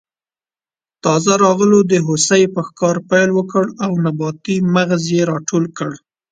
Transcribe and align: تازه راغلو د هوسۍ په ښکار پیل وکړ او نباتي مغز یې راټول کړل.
تازه 1.03 1.33
راغلو 1.45 1.79
د 1.91 1.93
هوسۍ 2.05 2.43
په 2.53 2.61
ښکار 2.67 2.97
پیل 3.09 3.29
وکړ 3.33 3.65
او 3.85 3.91
نباتي 4.05 4.57
مغز 4.75 5.03
یې 5.15 5.21
راټول 5.31 5.63
کړل. 5.77 5.95